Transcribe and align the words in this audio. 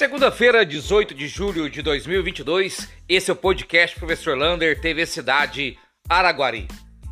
Segunda-feira, 0.00 0.64
18 0.64 1.14
de 1.14 1.28
julho 1.28 1.68
de 1.68 1.82
2022, 1.82 2.88
esse 3.06 3.30
é 3.30 3.34
o 3.34 3.36
podcast 3.36 3.98
Professor 3.98 4.34
Lander, 4.34 4.80
TV 4.80 5.04
Cidade 5.04 5.76
Araguari. 6.08 6.66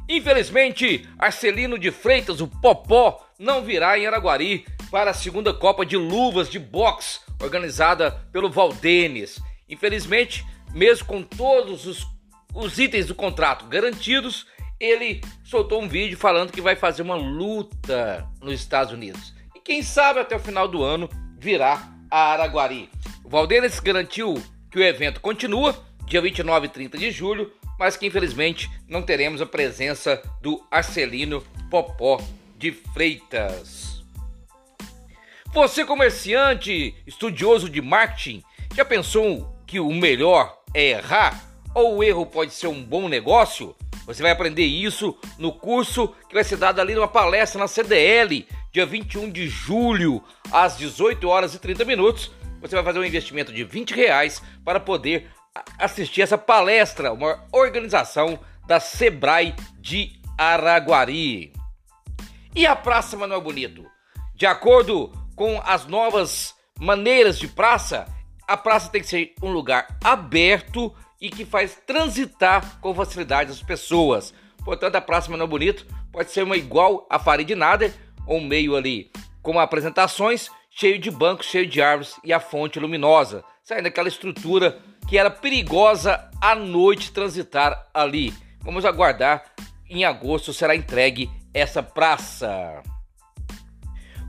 Infelizmente, 0.09 1.07
Arcelino 1.19 1.79
de 1.79 1.91
Freitas, 1.91 2.41
o 2.41 2.49
Popó, 2.49 3.29
não 3.39 3.63
virá 3.63 3.99
em 3.99 4.07
Araguari 4.07 4.65
para 4.91 5.11
a 5.11 5.15
segunda 5.15 5.53
Copa 5.53 5.85
de 5.85 5.99
Luvas 5.99 6.49
de 6.49 6.59
Boxe, 6.59 7.21
organizada 7.43 8.27
pelo 8.33 8.49
Valdenes. 8.49 9.39
Infelizmente, 9.69 10.47
mesmo 10.73 11.07
com 11.07 11.23
todos 11.23 11.87
os, 11.87 12.07
os 12.55 12.79
itens 12.79 13.05
do 13.05 13.15
contrato 13.15 13.67
garantidos, 13.67 14.47
ele 14.81 15.21
soltou 15.45 15.83
um 15.83 15.89
vídeo 15.89 16.17
falando 16.17 16.53
que 16.53 16.63
vai 16.63 16.75
fazer 16.75 17.03
uma 17.03 17.17
luta 17.17 18.27
nos 18.41 18.55
Estados 18.55 18.95
Unidos. 18.95 19.35
E 19.55 19.61
quem 19.61 19.83
sabe 19.83 20.21
até 20.21 20.35
o 20.35 20.41
final 20.41 20.67
do 20.67 20.83
ano 20.83 21.07
virá 21.39 21.98
a 22.11 22.33
Araguari. 22.33 22.89
O 23.25 23.29
garantiu 23.83 24.43
que 24.71 24.79
o 24.79 24.83
evento 24.83 25.21
continua, 25.21 25.77
dia 26.07 26.21
29 26.21 26.67
e 26.67 26.71
30 26.71 26.99
de 26.99 27.11
julho, 27.11 27.53
mas 27.79 27.97
que 27.97 28.07
infelizmente 28.07 28.71
não 28.89 29.03
teremos 29.03 29.41
a 29.41 29.47
presença 29.47 30.21
do 30.41 30.65
Arcelino 30.71 31.43
Popó 31.71 32.21
de 32.57 32.73
Freitas. 32.73 34.03
Você, 35.53 35.85
comerciante, 35.85 36.95
estudioso 37.07 37.69
de 37.69 37.81
marketing, 37.81 38.43
já 38.75 38.85
pensou 38.85 39.57
que 39.67 39.81
o 39.81 39.93
melhor 39.93 40.59
é 40.75 40.91
errar? 40.91 41.45
Ou 41.75 41.97
o 41.97 42.05
erro 42.05 42.27
pode 42.27 42.53
ser 42.53 42.67
um 42.67 42.83
bom 42.83 43.09
negócio? 43.09 43.75
Você 44.07 44.23
vai 44.23 44.33
aprender 44.33 44.65
isso 44.65 45.17
no 45.39 45.53
curso 45.53 46.09
que 46.29 46.35
vai 46.35 46.43
ser 46.43 46.57
dado 46.57 46.81
ali 46.81 46.95
numa 46.95 47.09
palestra 47.09 47.59
na 47.59 47.69
CDL, 47.69 48.47
dia 48.79 48.87
21 48.87 49.31
de 49.31 49.49
julho, 49.49 50.23
às 50.53 50.79
18 50.79 51.29
horas 51.29 51.53
e 51.53 51.59
30 51.59 51.85
minutos. 51.85 52.31
Você 52.61 52.77
vai 52.77 52.85
fazer 52.85 53.01
um 53.01 53.05
investimento 53.05 53.53
de 53.53 53.65
20 53.65 53.93
reais 53.93 54.41
para 54.65 54.79
poder 54.79 55.29
assistir 55.77 56.23
essa 56.23 56.39
palestra, 56.39 57.13
uma 57.13 57.45
organização 57.51 58.39
da 58.69 58.79
Sebrae 58.79 59.53
de 59.81 60.13
Araguari. 60.39 61.53
E 62.55 62.67
a 62.67 62.77
Praça 62.77 63.17
Manuel 63.17 63.41
Bonito? 63.41 63.85
De 64.37 64.47
acordo 64.47 65.11
com 65.35 65.61
as 65.65 65.85
novas 65.85 66.55
maneiras 66.79 67.37
de 67.37 67.49
praça, 67.49 68.07
a 68.47 68.57
praça 68.57 68.91
tem 68.91 69.01
que 69.01 69.09
ser 69.09 69.35
um 69.43 69.51
lugar 69.51 69.89
aberto 70.05 70.95
e 71.21 71.31
que 71.31 71.45
faz 71.45 71.75
transitar 71.85 72.79
com 72.81 72.95
facilidade 72.95 73.51
as 73.51 73.61
pessoas. 73.61 74.33
Portanto, 74.65 74.95
a 74.95 75.01
Praça 75.01 75.33
Manuel 75.33 75.49
Bonito 75.49 75.85
pode 76.13 76.31
ser 76.31 76.45
uma 76.45 76.57
igual 76.57 77.09
a 77.11 77.19
Farid 77.19 77.51
Nader, 77.57 77.93
ou 78.29 78.41
meio 78.41 78.77
ali 78.77 79.11
com 79.43 79.59
apresentações, 79.59 80.51
cheio 80.71 80.99
de 80.99 81.11
bancos, 81.11 81.47
cheio 81.47 81.67
de 81.67 81.81
árvores 81.81 82.21
e 82.23 82.33
a 82.33 82.39
fonte 82.39 82.79
luminosa, 82.79 83.43
saindo 83.65 83.85
daquela 83.85 84.09
estrutura 84.09 84.79
que 85.09 85.17
era 85.17 85.31
perigosa 85.31 86.31
à 86.41 86.55
noite 86.55 87.11
transitar 87.11 87.89
ali. 87.95 88.35
Vamos 88.61 88.85
aguardar, 88.85 89.45
em 89.89 90.05
agosto 90.05 90.53
será 90.53 90.77
entregue 90.77 91.31
essa 91.55 91.83
praça. 91.83 92.83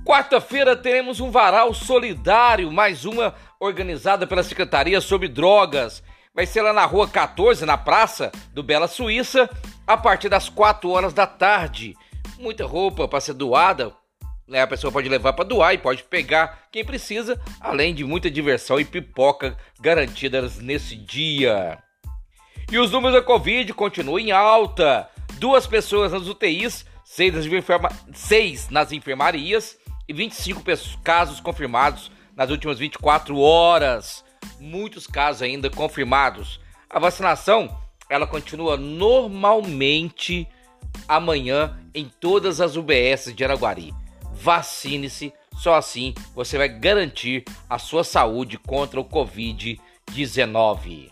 Quarta-feira 0.06 0.76
teremos 0.76 1.20
um 1.20 1.30
varal 1.30 1.74
solidário, 1.74 2.72
mais 2.72 3.04
uma 3.04 3.36
organizada 3.60 4.26
pela 4.26 4.42
Secretaria 4.42 5.02
sobre 5.02 5.28
Drogas. 5.28 6.02
Vai 6.34 6.46
ser 6.46 6.62
lá 6.62 6.72
na 6.72 6.86
rua 6.86 7.08
14, 7.08 7.66
na 7.66 7.78
praça 7.78 8.32
do 8.54 8.64
Bela 8.64 8.88
Suíça, 8.88 9.50
a 9.86 9.98
partir 9.98 10.30
das 10.30 10.48
4 10.48 10.90
horas 10.90 11.14
da 11.14 11.28
tarde. 11.28 11.94
Muita 12.38 12.66
roupa 12.66 13.08
para 13.08 13.20
ser 13.20 13.34
doada, 13.34 13.94
né, 14.48 14.62
a 14.62 14.68
pessoa 14.68 14.92
pode 14.92 15.08
levar 15.08 15.34
para 15.34 15.46
doar 15.46 15.74
e 15.74 15.78
pode 15.78 16.04
pegar 16.04 16.68
quem 16.72 16.84
precisa, 16.84 17.40
além 17.60 17.94
de 17.94 18.04
muita 18.04 18.32
diversão 18.32 18.80
e 18.80 18.86
pipoca 18.86 19.56
garantidas 19.80 20.58
nesse 20.58 20.96
dia. 20.96 21.78
E 22.72 22.78
os 22.78 22.92
números 22.92 23.16
da 23.16 23.22
Covid 23.22 23.74
continuam 23.74 24.20
em 24.20 24.32
alta. 24.32 25.10
Duas 25.40 25.66
pessoas 25.66 26.12
nas 26.12 26.28
UTIs, 26.28 26.86
seis 27.04 27.34
nas, 27.34 27.46
enferma... 27.46 27.90
seis 28.14 28.70
nas 28.70 28.92
enfermarias 28.92 29.78
e 30.08 30.14
25 30.14 30.64
casos 31.04 31.40
confirmados 31.40 32.12
nas 32.36 32.50
últimas 32.50 32.80
24 32.80 33.40
horas. 33.40 34.24
Muitos 34.60 35.08
casos 35.08 35.42
ainda 35.42 35.70
confirmados. 35.70 36.60
A 36.90 37.00
vacinação 37.00 37.76
ela 38.10 38.26
continua 38.26 38.76
normalmente 38.76 40.48
amanhã 41.08 41.79
em 41.94 42.10
todas 42.20 42.62
as 42.62 42.76
UBS 42.76 43.34
de 43.36 43.44
Araguari 43.44 43.94
vacine-se, 44.40 45.34
só 45.58 45.76
assim 45.76 46.14
você 46.34 46.58
vai 46.58 46.70
garantir 46.70 47.44
a 47.70 47.78
sua 47.78 48.04
saúde 48.04 48.58
contra 48.58 49.00
o 49.00 49.06
Covid-19. 49.06 51.12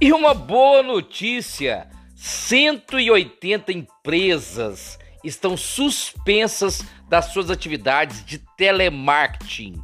E 0.00 0.12
uma 0.12 0.32
boa 0.32 0.82
notícia: 0.82 1.88
180 2.14 3.72
empresas 3.72 4.98
estão 5.24 5.56
suspensas 5.56 6.84
das 7.08 7.32
suas 7.32 7.50
atividades 7.50 8.24
de 8.24 8.38
telemarketing. 8.56 9.74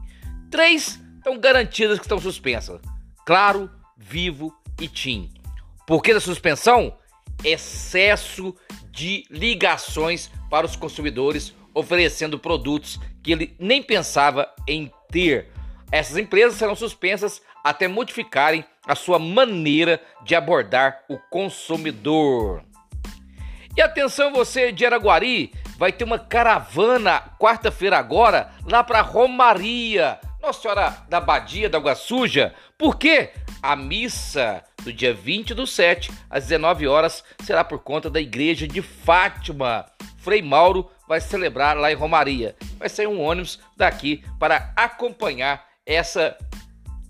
Três 0.51 1.01
estão 1.17 1.37
garantidas 1.39 1.99
que 1.99 2.05
estão 2.05 2.21
suspensas: 2.21 2.81
Claro, 3.27 3.69
Vivo 3.97 4.55
e 4.81 4.87
TIM. 4.87 5.33
Por 5.87 6.03
que 6.03 6.15
da 6.15 6.21
suspensão? 6.21 6.97
Excesso 7.43 8.55
de 8.95 9.27
ligações 9.29 10.31
para 10.49 10.65
os 10.65 10.77
consumidores 10.77 11.53
oferecendo 11.75 12.39
produtos 12.39 13.01
que 13.23 13.33
ele 13.33 13.57
nem 13.59 13.83
pensava 13.83 14.49
em 14.69 14.91
ter. 15.11 15.49
Essas 15.91 16.17
empresas 16.17 16.57
serão 16.57 16.77
suspensas 16.77 17.43
até 17.63 17.89
modificarem 17.89 18.65
a 18.87 18.95
sua 18.95 19.19
maneira 19.19 20.01
de 20.23 20.35
abordar 20.35 21.03
o 21.09 21.19
consumidor. 21.31 22.63
E 23.77 23.83
atenção 23.83 24.33
você 24.33 24.71
de 24.71 24.87
Araguari, 24.87 25.53
vai 25.77 25.91
ter 25.91 26.05
uma 26.05 26.19
caravana 26.19 27.21
quarta-feira 27.41 27.99
agora 27.99 28.53
lá 28.71 28.85
para 28.85 29.01
Romaria, 29.01 30.21
Nossa 30.41 30.63
Senhora 30.63 30.91
da 31.09 31.21
Badia 31.21 31.69
da 31.69 31.79
Água 31.79 31.97
Suja. 31.97 32.55
Por 32.79 32.97
quê? 32.97 33.33
A 33.65 33.75
missa 33.75 34.63
do 34.83 34.93
dia 34.93 35.15
20 35.15 35.55
do 35.55 35.67
7 35.67 36.13
às 36.29 36.45
19 36.45 36.87
horas 36.87 37.25
será 37.43 37.65
por 37.65 37.79
conta 37.79 38.11
da 38.11 38.21
igreja 38.21 38.69
de 38.69 38.83
Fátima. 38.83 39.87
Frei 40.19 40.43
Mauro 40.43 40.91
vai 41.09 41.19
celebrar 41.19 41.75
lá 41.75 41.91
em 41.91 41.95
Romaria. 41.95 42.55
Vai 42.77 42.91
sair 42.91 43.07
um 43.07 43.23
ônibus 43.23 43.59
daqui 43.75 44.23
para 44.39 44.71
acompanhar 44.77 45.67
essa 45.87 46.37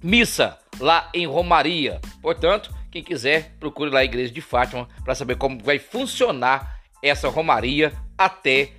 missa 0.01 0.57
lá 0.79 1.11
em 1.13 1.27
Romaria. 1.27 2.01
Portanto, 2.23 2.73
quem 2.89 3.03
quiser, 3.03 3.57
procure 3.59 3.91
lá 3.91 3.99
a 3.99 4.05
igreja 4.05 4.33
de 4.33 4.41
Fátima 4.41 4.89
para 5.05 5.17
saber 5.17 5.35
como 5.35 5.59
vai 5.59 5.81
funcionar 5.81 6.79
essa 7.03 7.29
Romaria 7.29 7.93
até 8.17 8.71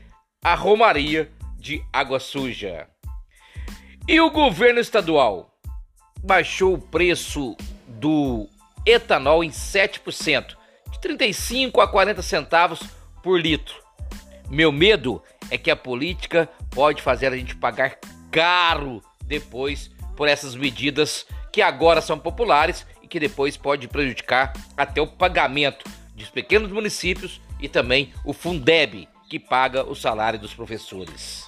a 0.41 0.55
Romaria 0.55 1.29
de 1.57 1.83
Água 1.91 2.21
Suja. 2.21 2.87
E 4.07 4.17
o 4.21 4.31
governo 4.31 4.79
estadual 4.79 5.54
baixou 6.25 6.73
o 6.73 6.81
preço 6.81 7.55
do 7.87 8.49
etanol 8.85 9.43
em 9.43 9.51
7%, 9.51 10.55
de 10.91 10.99
35 10.99 11.79
a 11.79 11.87
40 11.87 12.21
centavos 12.23 12.79
por 13.21 13.39
litro. 13.39 13.75
Meu 14.49 14.71
medo 14.71 15.21
é 15.51 15.57
que 15.57 15.69
a 15.69 15.75
política 15.75 16.49
pode 16.71 17.01
fazer 17.01 17.31
a 17.31 17.37
gente 17.37 17.55
pagar 17.55 17.99
caro 18.31 19.03
depois 19.23 19.91
por 20.17 20.27
essas 20.27 20.55
medidas 20.55 21.25
que 21.51 21.61
agora 21.61 22.01
são 22.01 22.17
populares 22.17 22.85
e 23.01 23.07
que 23.07 23.19
depois 23.19 23.55
pode 23.55 23.87
prejudicar 23.87 24.51
até 24.75 24.99
o 24.99 25.07
pagamento 25.07 25.85
dos 26.15 26.29
pequenos 26.29 26.71
municípios 26.71 27.39
e 27.59 27.69
também 27.69 28.13
o 28.23 28.33
Fundeb, 28.33 29.07
que 29.29 29.39
paga 29.39 29.83
o 29.83 29.95
salário 29.95 30.39
dos 30.39 30.53
professores. 30.53 31.45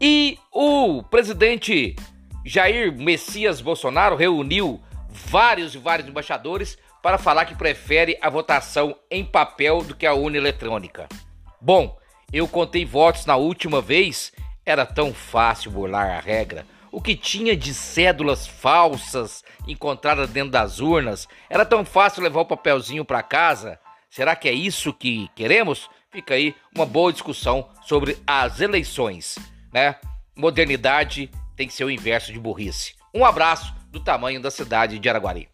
E 0.00 0.38
o 0.52 1.02
presidente 1.02 1.96
Jair 2.44 2.92
Messias 2.92 3.62
Bolsonaro 3.62 4.16
reuniu 4.16 4.82
vários 5.08 5.74
e 5.74 5.78
vários 5.78 6.06
embaixadores 6.06 6.76
para 7.02 7.16
falar 7.16 7.46
que 7.46 7.54
prefere 7.54 8.18
a 8.20 8.28
votação 8.28 8.94
em 9.10 9.24
papel 9.24 9.82
do 9.82 9.94
que 9.94 10.04
a 10.04 10.12
urna 10.12 10.36
eletrônica. 10.36 11.08
Bom, 11.60 11.98
eu 12.30 12.46
contei 12.46 12.84
votos 12.84 13.24
na 13.24 13.36
última 13.36 13.80
vez, 13.80 14.32
era 14.64 14.84
tão 14.84 15.14
fácil 15.14 15.70
burlar 15.70 16.10
a 16.10 16.20
regra. 16.20 16.66
O 16.92 17.00
que 17.00 17.16
tinha 17.16 17.56
de 17.56 17.72
cédulas 17.72 18.46
falsas 18.46 19.42
encontradas 19.66 20.28
dentro 20.28 20.50
das 20.50 20.80
urnas, 20.80 21.26
era 21.48 21.64
tão 21.64 21.84
fácil 21.84 22.22
levar 22.22 22.42
o 22.42 22.46
papelzinho 22.46 23.04
para 23.04 23.22
casa. 23.22 23.78
Será 24.10 24.36
que 24.36 24.48
é 24.48 24.52
isso 24.52 24.92
que 24.92 25.28
queremos? 25.34 25.88
Fica 26.10 26.34
aí 26.34 26.54
uma 26.74 26.86
boa 26.86 27.12
discussão 27.12 27.68
sobre 27.82 28.16
as 28.26 28.60
eleições, 28.60 29.36
né? 29.72 29.96
Modernidade 30.36 31.30
tem 31.56 31.66
que 31.66 31.74
ser 31.74 31.84
o 31.84 31.90
inverso 31.90 32.32
de 32.32 32.38
burrice. 32.38 32.94
Um 33.12 33.24
abraço 33.24 33.74
do 33.90 34.00
tamanho 34.00 34.40
da 34.40 34.50
cidade 34.50 34.98
de 34.98 35.08
Araguari. 35.08 35.48